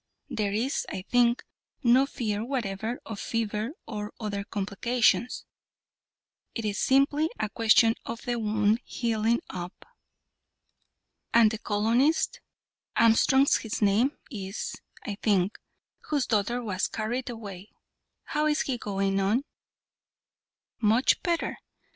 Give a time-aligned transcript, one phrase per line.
[0.31, 1.43] There is, I think,
[1.83, 5.45] no fear whatever of fever or other complications.
[6.55, 9.85] It is simply a question of the wound healing up."
[11.35, 12.41] "And the colonist
[12.95, 15.59] Armstrong his name is, I think,
[16.05, 17.69] whose daughter was carried away
[18.23, 19.43] how is he going on?"
[20.79, 21.57] "Much better.